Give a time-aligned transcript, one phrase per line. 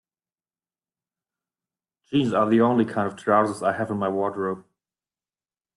[2.09, 4.65] Jeans are the only kind of trousers I have in my wardrobe.